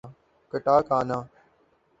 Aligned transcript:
katakana 0.51 1.17